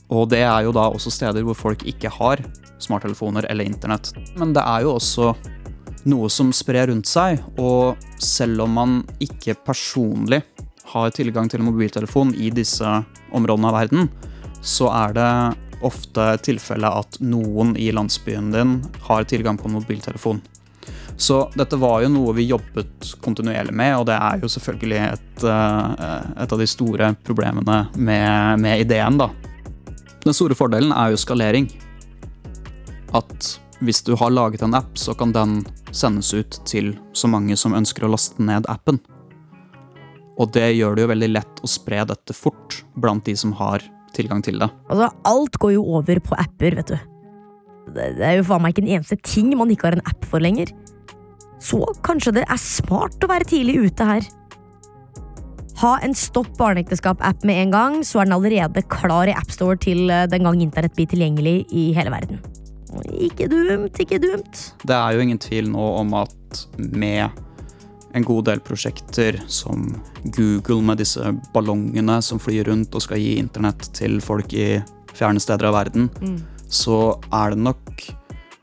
Og 0.09 0.29
det 0.33 0.41
er 0.45 0.65
jo 0.65 0.73
da 0.73 0.87
også 0.89 1.13
steder 1.13 1.45
hvor 1.45 1.57
folk 1.57 1.85
ikke 1.89 2.11
har 2.17 2.41
smarttelefoner 2.81 3.45
eller 3.49 3.69
internett. 3.69 4.11
Men 4.39 4.53
det 4.57 4.63
er 4.65 4.85
jo 4.85 4.95
også 4.97 5.33
noe 6.09 6.29
som 6.31 6.53
sprer 6.55 6.89
rundt 6.89 7.09
seg, 7.09 7.41
og 7.59 7.99
selv 8.23 8.63
om 8.65 8.77
man 8.77 8.93
ikke 9.21 9.57
personlig 9.67 10.41
har 10.91 11.15
tilgang 11.15 11.49
til 11.49 11.61
en 11.61 11.69
mobiltelefon 11.69 12.33
i 12.35 12.51
disse 12.53 12.85
områdene 13.35 13.69
av 13.69 13.77
verden, 13.77 14.07
så 14.61 14.89
er 14.91 15.15
det 15.15 15.31
ofte 15.85 16.25
tilfelle 16.43 16.89
at 16.91 17.19
noen 17.23 17.75
i 17.79 17.91
landsbyen 17.95 18.49
din 18.51 18.79
har 19.07 19.27
tilgang 19.29 19.57
på 19.57 19.69
en 19.69 19.77
mobiltelefon. 19.77 20.41
Så 21.19 21.41
dette 21.55 21.75
var 21.75 22.01
jo 22.03 22.11
noe 22.13 22.33
vi 22.37 22.47
jobbet 22.47 23.09
kontinuerlig 23.23 23.73
med, 23.75 23.97
og 23.99 24.05
det 24.07 24.15
er 24.15 24.39
jo 24.39 24.49
selvfølgelig 24.51 24.99
et, 25.03 25.43
eh, 25.43 26.27
et 26.43 26.53
av 26.55 26.61
de 26.61 26.67
store 26.67 27.13
problemene 27.27 27.79
med, 27.95 28.59
med 28.63 28.85
ideen, 28.85 29.19
da. 29.19 29.27
Den 30.23 30.35
store 30.35 30.55
fordelen 30.55 30.93
er 30.95 31.11
jo 31.11 31.19
skalering. 31.19 31.67
At 33.15 33.59
hvis 33.83 34.01
du 34.07 34.13
har 34.19 34.31
laget 34.31 34.63
en 34.63 34.75
app, 34.79 34.95
så 34.99 35.15
kan 35.15 35.35
den 35.35 35.59
sendes 35.91 36.31
ut 36.33 36.59
til 36.67 36.93
så 37.11 37.27
mange 37.31 37.55
som 37.59 37.75
ønsker 37.75 38.07
å 38.07 38.11
laste 38.11 38.43
ned 38.43 38.67
appen. 38.71 38.99
Og 40.39 40.51
det 40.55 40.69
gjør 40.77 40.95
det 40.95 41.03
jo 41.03 41.11
veldig 41.11 41.31
lett 41.33 41.63
å 41.63 41.69
spre 41.69 42.03
dette 42.07 42.35
fort 42.35 42.81
blant 42.95 43.25
de 43.27 43.35
som 43.37 43.51
har 43.59 43.83
tilgang 44.15 44.43
til 44.45 44.59
det. 44.61 44.69
Altså, 44.89 45.09
alt 45.27 45.59
går 45.61 45.75
jo 45.75 45.85
over 45.99 46.21
på 46.23 46.37
apper, 46.39 46.77
vet 46.79 46.93
du. 46.93 46.97
Det 47.89 48.09
det 48.19 48.25
er 48.25 48.37
jo 48.37 48.47
faen 48.47 48.63
meg 48.63 48.75
ikke 48.75 48.85
en 48.85 48.93
eneste 48.99 49.17
ting 49.25 49.51
man 49.57 49.71
ikke 49.73 49.89
har 49.89 49.97
en 49.97 50.09
app 50.09 50.27
for 50.29 50.43
lenger. 50.43 50.71
Så 51.59 51.81
kanskje 52.05 52.37
det 52.37 52.45
er 52.47 52.61
smart 52.61 53.19
å 53.23 53.31
være 53.31 53.49
tidlig 53.49 53.89
ute 53.89 54.07
her. 54.07 54.27
Ha 55.79 55.93
en 56.03 56.15
Stopp 56.17 56.49
barneekteskap-app 56.59 57.45
med 57.47 57.61
en 57.61 57.71
gang, 57.71 57.93
så 58.03 58.19
er 58.19 58.27
den 58.27 58.35
allerede 58.35 58.83
klar 58.91 59.31
i 59.31 59.35
AppStore 59.35 59.79
til 59.79 60.09
eh, 60.11 60.25
den 60.27 60.43
gang 60.43 60.59
internett 60.59 60.95
blir 60.97 61.07
tilgjengelig 61.07 61.61
i 61.71 61.85
hele 61.95 62.11
verden. 62.11 62.41
Ikke 63.15 63.47
dumt, 63.47 63.95
ikke 64.01 64.19
dumt. 64.19 64.63
Det 64.83 64.95
er 64.95 65.15
jo 65.15 65.23
ingen 65.23 65.39
tvil 65.39 65.69
nå 65.71 65.85
om 66.01 66.15
at 66.19 66.65
med 66.77 67.29
en 68.13 68.25
god 68.25 68.45
del 68.49 68.61
prosjekter 68.65 69.37
som 69.47 69.89
Google 70.23 70.81
med 70.85 71.01
disse 71.01 71.33
ballongene 71.53 72.19
som 72.25 72.41
flyr 72.41 72.69
rundt 72.69 72.95
og 72.95 73.05
skal 73.05 73.21
gi 73.21 73.35
internett 73.41 73.91
til 73.97 74.19
folk 74.23 74.53
i 74.53 74.79
fjerne 75.13 75.41
steder 75.41 75.69
av 75.69 75.77
verden, 75.77 76.09
så 76.69 77.17
er 77.33 77.53
det 77.53 77.63
nok 77.65 78.05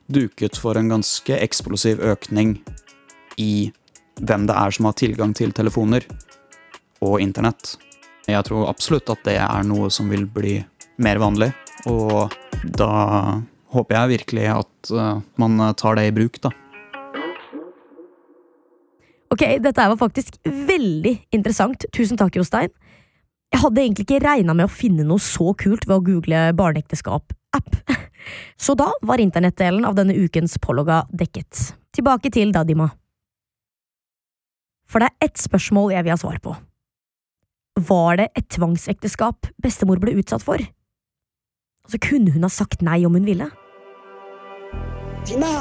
duket 0.07 0.59
for 0.59 0.79
en 0.79 0.91
ganske 0.91 1.39
eksplosiv 1.43 2.01
økning 2.01 2.57
i 3.43 3.73
hvem 4.23 4.47
det 4.49 4.57
er 4.57 4.73
som 4.73 4.89
har 4.89 4.97
tilgang 4.97 5.35
til 5.37 5.53
telefoner 5.53 6.07
og 7.05 7.21
internett. 7.21 7.77
Jeg 8.27 8.43
tror 8.49 8.71
absolutt 8.71 9.11
at 9.13 9.23
det 9.27 9.37
er 9.43 9.67
noe 9.67 9.91
som 9.93 10.09
vil 10.11 10.25
bli 10.27 10.59
mer 11.03 11.21
vanlig, 11.21 11.51
og 11.87 12.33
da 12.65 13.43
håper 13.75 13.99
jeg 13.99 14.13
virkelig 14.15 14.47
at 14.55 14.91
eh, 14.95 15.19
man 15.43 15.61
tar 15.77 15.99
det 15.99 16.07
i 16.09 16.15
bruk, 16.17 16.41
da. 16.43 16.51
Ok, 19.33 19.43
dette 19.63 19.89
var 19.91 19.99
faktisk 19.99 20.39
veldig 20.45 21.17
interessant. 21.35 21.87
Tusen 21.95 22.19
takk, 22.19 22.37
Jostein. 22.39 22.71
Jeg 23.55 23.63
hadde 23.63 23.83
egentlig 23.83 24.07
ikke 24.07 24.23
regna 24.25 24.55
med 24.57 24.67
å 24.67 24.73
finne 24.73 25.07
noe 25.07 25.23
så 25.23 25.53
kult 25.59 25.87
ved 25.87 25.97
å 25.97 26.05
google 26.05 26.43
barneekteskap-app. 26.59 27.81
Så 28.59 28.75
da 28.79 28.89
var 29.07 29.23
internettdelen 29.23 29.87
av 29.87 29.95
denne 29.99 30.17
ukens 30.19 30.57
Pålogga 30.63 31.05
dekket. 31.15 31.77
Tilbake 31.95 32.33
til 32.35 32.51
Dadima. 32.55 32.89
For 34.91 35.03
det 35.03 35.11
er 35.11 35.29
ett 35.29 35.39
spørsmål 35.39 35.95
jeg 35.95 36.07
vil 36.07 36.15
ha 36.15 36.19
svar 36.21 36.41
på. 36.43 36.57
Var 37.87 38.19
det 38.19 38.27
et 38.39 38.49
tvangsekteskap 38.55 39.51
bestemor 39.63 40.01
ble 40.03 40.17
utsatt 40.21 40.45
for? 40.45 40.63
Altså, 41.87 42.01
kunne 42.03 42.33
hun 42.35 42.47
ha 42.47 42.51
sagt 42.51 42.83
nei 42.83 43.03
om 43.07 43.15
hun 43.15 43.27
ville? 43.27 43.51
ना 45.35 45.53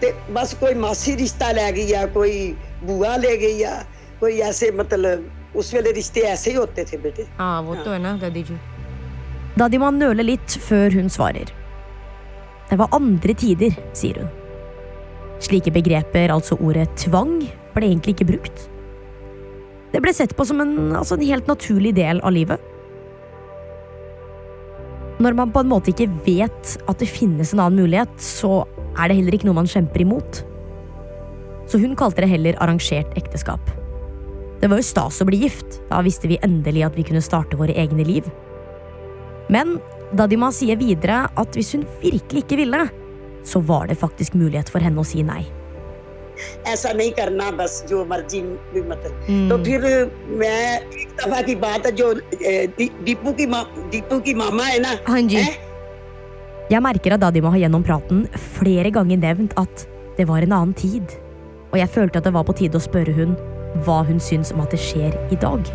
ते 0.00 0.12
बस 0.32 0.54
कोई 0.60 0.74
मासी 0.74 1.14
रिश्ता 1.14 1.52
ले 1.52 1.72
गई 1.72 1.86
या 1.86 2.06
कोई 2.06 2.56
बुआ 2.84 3.16
ले 3.16 3.36
गई 3.36 3.56
या 3.58 3.84
कोई 4.20 4.38
ऐसे 4.40 4.70
मतलब 4.70 5.32
उस 5.56 5.74
वेले 5.74 5.92
रिश्ते 5.92 6.20
ऐसे 6.20 6.50
ही 6.50 6.56
होते 6.56 6.84
थे 6.84 6.96
बेटे 6.96 7.22
Ja, 7.22 7.60
वो 7.64 7.74
तो 7.84 7.90
है 7.90 7.98
ना, 7.98 8.16
दादी 8.16 8.42
जी. 8.42 8.58
Dadima 9.56 9.90
nøler 9.90 10.24
litt 10.24 10.58
før 10.68 10.92
hun 10.92 11.08
svarer. 11.08 11.48
Det 12.70 12.78
var 12.78 12.88
andre 12.92 13.34
tider, 13.34 13.72
sier 13.92 14.20
hun. 14.20 14.28
Slike 15.40 15.70
begreper, 15.72 16.30
altså 16.30 16.56
ordet 16.60 16.88
tvang, 16.96 17.48
ble 17.74 17.86
egentlig 17.86 18.16
ikke 18.16 18.26
brukt. 18.32 18.68
Det 19.92 20.02
ble 20.02 20.12
sett 20.12 20.36
på 20.36 20.44
som 20.44 20.60
en, 20.60 20.96
altså 20.96 21.14
en 21.14 21.22
helt 21.22 21.46
naturlig 21.48 21.94
del 21.94 22.20
av 22.20 22.32
livet. 22.32 22.60
Når 25.21 25.35
man 25.37 25.51
på 25.53 25.61
en 25.61 25.69
måte 25.69 25.91
ikke 25.91 26.09
vet 26.25 26.77
at 26.89 27.01
det 27.01 27.09
finnes 27.09 27.51
en 27.53 27.61
annen 27.61 27.83
mulighet, 27.83 28.13
så 28.17 28.63
er 28.97 29.11
det 29.11 29.19
heller 29.19 29.37
ikke 29.37 29.47
noe 29.49 29.59
man 29.59 29.69
kjemper 29.69 30.01
imot. 30.01 30.41
Så 31.69 31.77
hun 31.81 31.93
kalte 31.99 32.23
det 32.23 32.31
heller 32.31 32.57
arrangert 32.63 33.13
ekteskap. 33.19 33.61
Det 34.61 34.69
var 34.69 34.81
jo 34.81 34.85
stas 34.85 35.21
å 35.21 35.27
bli 35.29 35.43
gift. 35.43 35.79
Da 35.91 36.01
visste 36.05 36.29
vi 36.29 36.41
endelig 36.41 36.87
at 36.87 36.97
vi 36.97 37.05
kunne 37.05 37.21
starte 37.23 37.57
våre 37.59 37.75
egne 37.77 38.05
liv. 38.07 38.25
Men 39.53 39.77
Dadima 40.17 40.49
sier 40.53 40.79
videre 40.79 41.23
at 41.39 41.55
hvis 41.55 41.73
hun 41.77 41.85
virkelig 42.01 42.45
ikke 42.45 42.59
ville, 42.63 42.83
så 43.47 43.61
var 43.65 43.87
det 43.89 44.01
faktisk 44.01 44.35
mulighet 44.37 44.69
for 44.73 44.83
henne 44.83 45.01
å 45.01 45.07
si 45.07 45.21
nei. 45.25 45.43
ऐसा 46.67 46.91
नहीं 46.91 47.11
करना 47.11 47.49
बस 47.51 47.83
जो 47.89 48.05
मर्ज़ी 48.05 48.41
भी 48.73 48.81
मतलब 48.89 49.49
तो 49.49 49.63
फिर 49.63 49.81
मैं 50.43 50.61
एक 51.01 51.09
दफ़ा 51.19 51.41
की 51.41 51.55
बात 51.65 51.85
है 51.85 51.91
जो 51.91 52.13
दीपू 53.09 53.33
की 53.33 53.45
दीपू 53.91 54.19
की 54.19 54.33
मामा 54.33 54.63
है 54.63 54.79
ना. 54.79 54.95
हैं? 55.07 55.49
Jeg 56.71 56.81
merker 56.81 57.11
at 57.13 57.19
Dadima 57.19 57.49
har 57.51 57.59
gjennom 57.59 57.83
praten 57.83 58.27
flere 58.57 58.91
ganger 58.91 59.17
nevnt 59.17 59.53
at 59.57 59.87
det 60.17 60.27
var 60.27 60.41
en 60.41 60.51
annen 60.51 60.73
tid. 60.73 61.03
Og 61.71 61.79
jeg 61.79 61.89
følte 61.89 62.17
at 62.19 62.23
det 62.23 62.33
var 62.33 62.43
på 62.43 62.53
tide 62.53 62.77
å 62.79 62.83
spørre 62.83 63.13
hun 63.17 63.35
hva 63.85 64.03
hun 64.07 64.19
syns 64.19 64.51
om 64.55 64.61
at 64.61 64.71
det 64.71 64.79
skjer 64.79 65.17
i 65.31 65.35
dag. 65.35 65.67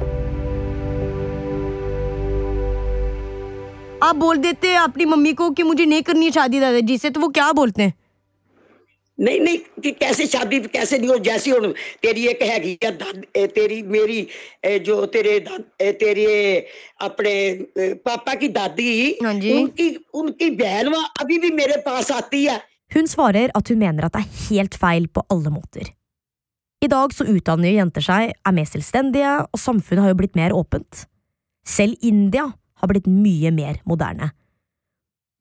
आप 4.03 4.17
बोल 4.17 4.37
देते 4.39 4.69
हैं 4.69 4.79
अपनी 4.79 5.05
मम्मी 5.05 5.33
को 5.33 5.51
कि 5.51 5.63
मुझे 5.63 5.85
नहीं 5.85 6.03
करनी 6.03 6.25
है 6.25 6.31
शादी 6.33 6.61
दादाजी 6.61 6.97
से 6.99 7.11
तो 7.11 7.21
वो 7.21 7.29
क्या 7.29 7.51
बोलते 7.53 7.83
हैं 7.83 7.93
ਨਹੀਂ 9.21 9.41
ਨਹੀਂ 9.41 9.59
ਕਿ 9.83 9.93
ਕੈਸੇ 9.93 10.27
ਸ਼ਾਦੀ 10.27 10.61
ਕੈਸੇ 10.61 10.99
ਨਹੀਂ 10.99 11.11
ਹੋ 11.11 11.17
ਜੈਸੀ 11.19 11.53
ਹੁਣ 11.53 11.73
ਤੇਰੀ 12.03 12.25
ਇੱਕ 12.27 12.43
ਹੈਗੀ 12.43 12.77
ਆ 12.87 12.91
ਤੇਰੀ 13.55 13.83
ਮੇਰੀ 13.83 14.27
ਜੋ 14.83 15.07
ਤੇਰੇ 15.07 15.39
ਤੇਰੇ 15.93 16.67
ਆਪਣੇ 17.01 17.35
ਪਾਪਾ 18.05 18.35
ਕੀ 18.35 18.49
ਦਾਦੀ 18.49 19.15
ਉਨਕੀ 19.27 19.97
ਉਨਕੀ 20.15 20.51
ਬਹਿਨਵਾ 20.51 21.05
ਅਭੀ 21.23 21.39
ਵੀ 21.39 21.51
ਮੇਰੇ 21.51 21.81
ਪਾਸ 21.85 22.13
ਆਤੀ 22.13 22.47
ਹੈ 22.49 22.61
Hun 22.97 23.09
svarer 23.11 23.49
at 23.59 23.71
hun 23.71 23.79
mener 23.79 24.05
at 24.07 24.15
det 24.15 24.21
er 24.23 24.29
helt 24.49 24.75
feil 24.83 25.07
på 25.15 25.23
alle 25.35 25.51
måter. 25.51 25.87
I 26.83 26.89
dag 26.89 27.15
så 27.17 27.25
utdanner 27.33 27.73
jenter 27.75 28.05
seg, 28.07 28.31
er 28.47 28.53
mer 28.55 28.69
selvstendige, 28.71 29.33
og 29.53 29.59
samfunnet 29.59 30.05
har 30.05 30.13
jo 30.13 30.19
blitt 30.21 30.37
mer 30.39 30.55
åpent. 30.55 31.01
Selv 31.67 31.95
India 32.11 32.45
har 32.83 32.89
blitt 32.93 33.09
mye 33.11 33.51
mer 33.51 33.81
moderne. 33.93 34.31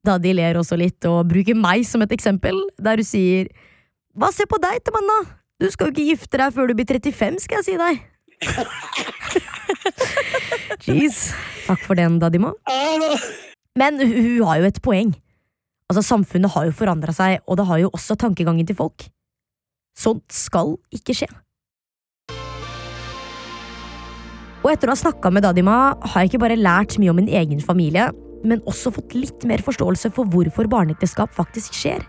Daddy 0.06 0.32
ler 0.36 0.58
også 0.60 0.76
litt 0.78 1.04
og 1.08 1.26
bruker 1.30 1.56
meg 1.58 1.86
som 1.88 2.02
et 2.04 2.12
eksempel, 2.14 2.58
der 2.78 3.00
hun 3.02 3.06
sier 3.06 3.48
Hva 4.16 4.30
se 4.32 4.46
på 4.48 4.58
deg, 4.62 4.78
Tamanna, 4.86 5.18
du 5.60 5.66
skal 5.72 5.88
jo 5.88 5.94
ikke 5.94 6.10
gifte 6.12 6.40
deg 6.40 6.54
før 6.54 6.70
du 6.70 6.74
blir 6.78 6.88
35, 6.88 7.40
skal 7.44 7.56
jeg 7.60 7.66
si 7.66 7.74
deg. 7.80 7.94
Jeez. 10.86 11.18
Takk 11.66 11.82
for 11.84 11.98
den, 11.98 12.18
Dadima. 12.22 12.52
Men 13.76 14.00
hun 14.00 14.44
har 14.48 14.60
jo 14.60 14.68
et 14.68 14.82
poeng. 14.84 15.12
Altså, 15.90 16.02
Samfunnet 16.04 16.52
har 16.54 16.68
jo 16.68 16.76
forandra 16.76 17.14
seg, 17.14 17.42
og 17.46 17.58
det 17.60 17.66
har 17.68 17.82
jo 17.82 17.92
også 17.94 18.16
tankegangen 18.20 18.66
til 18.68 18.78
folk. 18.78 19.08
Sånt 19.96 20.32
skal 20.34 20.76
ikke 20.94 21.14
skje. 21.16 21.28
Og 24.64 24.72
etter 24.72 24.90
å 24.90 24.96
ha 24.96 24.98
snakka 24.98 25.30
med 25.30 25.44
Dadima, 25.46 25.94
har 25.94 26.24
jeg 26.24 26.32
ikke 26.32 26.42
bare 26.42 26.58
lært 26.58 26.96
mye 26.98 27.12
om 27.12 27.20
min 27.20 27.30
egen 27.30 27.60
familie, 27.62 28.08
men 28.46 28.62
også 28.68 28.92
fått 28.94 29.16
litt 29.16 29.44
mer 29.48 29.62
forståelse 29.64 30.12
for 30.14 30.28
hvorfor 30.30 30.68
barneekteskap 30.70 31.32
faktisk 31.34 31.74
skjer. 31.76 32.04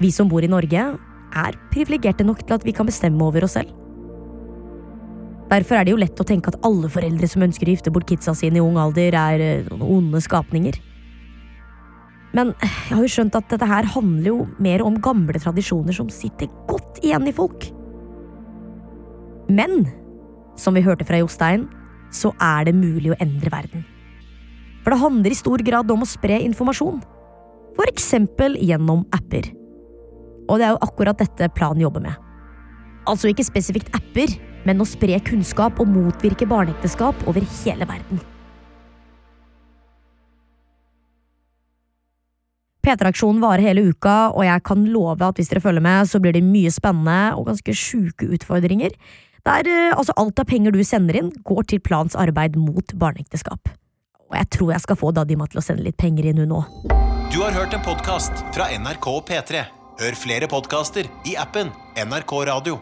Vi 0.00 0.12
som 0.14 0.30
bor 0.30 0.44
i 0.44 0.50
Norge, 0.50 0.86
er 1.30 1.58
privilegerte 1.70 2.26
nok 2.26 2.42
til 2.42 2.56
at 2.56 2.64
vi 2.66 2.74
kan 2.74 2.88
bestemme 2.88 3.22
over 3.22 3.44
oss 3.46 3.56
selv. 3.58 3.74
Derfor 5.50 5.76
er 5.76 5.86
det 5.86 5.94
jo 5.94 5.98
lett 5.98 6.20
å 6.22 6.26
tenke 6.26 6.52
at 6.52 6.60
alle 6.66 6.88
foreldre 6.90 7.26
som 7.30 7.42
ønsker 7.42 7.66
å 7.66 7.74
gifte 7.74 7.92
bort 7.94 8.06
kidsa 8.06 8.36
sine 8.38 8.60
i 8.60 8.62
ung 8.62 8.78
alder, 8.78 9.16
er 9.18 9.42
eh, 9.42 9.72
onde 9.82 10.22
skapninger. 10.22 10.78
Men 12.36 12.52
jeg 12.62 12.94
har 12.94 13.02
jo 13.02 13.10
skjønt 13.10 13.34
at 13.34 13.50
dette 13.50 13.66
her 13.66 13.88
handler 13.96 14.30
jo 14.30 14.44
mer 14.62 14.84
om 14.86 15.00
gamle 15.02 15.42
tradisjoner 15.42 15.96
som 15.96 16.10
sitter 16.14 16.46
godt 16.70 17.02
igjen 17.02 17.26
i 17.26 17.34
folk. 17.34 17.66
Men 19.50 19.88
som 20.60 20.76
vi 20.78 20.84
hørte 20.86 21.06
fra 21.08 21.18
Jostein, 21.18 21.66
så 22.14 22.30
er 22.38 22.68
det 22.68 22.78
mulig 22.78 23.10
å 23.10 23.18
endre 23.18 23.50
verden. 23.50 23.89
For 24.80 24.94
det 24.94 25.00
handler 25.02 25.34
i 25.34 25.38
stor 25.38 25.62
grad 25.64 25.90
om 25.92 26.04
å 26.04 26.08
spre 26.08 26.40
informasjon. 26.44 27.00
For 27.76 27.90
eksempel 27.90 28.56
gjennom 28.60 29.04
apper. 29.14 29.52
Og 30.50 30.58
det 30.58 30.66
er 30.66 30.74
jo 30.74 30.82
akkurat 30.84 31.20
dette 31.20 31.50
planen 31.54 31.84
jobber 31.84 32.04
med. 32.04 32.16
Altså 33.08 33.30
ikke 33.30 33.46
spesifikt 33.46 33.92
apper, 33.96 34.32
men 34.66 34.82
å 34.82 34.88
spre 34.88 35.16
kunnskap 35.24 35.80
og 35.80 35.88
motvirke 35.88 36.48
barneekteskap 36.48 37.24
over 37.30 37.44
hele 37.62 37.88
verden. 37.88 38.20
P3-aksjonen 42.80 43.42
varer 43.42 43.68
hele 43.68 43.84
uka, 43.92 44.30
og 44.32 44.44
jeg 44.46 44.64
kan 44.64 44.86
love 44.88 45.26
at 45.26 45.38
hvis 45.38 45.50
dere 45.52 45.62
følger 45.62 45.84
med, 45.84 46.08
så 46.08 46.20
blir 46.22 46.32
det 46.34 46.44
mye 46.44 46.72
spennende 46.72 47.36
og 47.36 47.50
ganske 47.50 47.74
sjuke 47.76 48.30
utfordringer. 48.36 48.94
Der 49.46 49.68
eh, 49.68 49.92
altså 49.96 50.16
alt 50.20 50.40
av 50.40 50.48
penger 50.48 50.72
du 50.74 50.80
sender 50.84 51.20
inn, 51.20 51.30
går 51.44 51.68
til 51.68 51.84
plans 51.84 52.16
arbeid 52.18 52.56
mot 52.60 52.96
barneekteskap. 53.00 53.68
Og 54.30 54.38
jeg 54.38 54.50
tror 54.56 54.72
jeg 54.74 54.84
skal 54.86 54.98
få 54.98 55.12
Dadima 55.16 55.48
til 55.50 55.60
å 55.60 55.64
sende 55.64 55.86
litt 55.86 55.98
penger 56.00 56.30
inn, 56.30 56.42
hun 56.44 56.56
òg. 56.60 56.70
Du 57.30 57.40
har 57.42 57.54
hørt 57.54 57.74
en 57.74 57.82
podkast 57.84 58.44
fra 58.54 58.70
NRK 58.74 59.10
og 59.12 59.26
P3. 59.28 59.66
Hør 60.00 60.16
flere 60.16 60.48
podkaster 60.50 61.10
i 61.28 61.36
appen 61.38 61.70
NRK 61.98 62.38
Radio. 62.48 62.78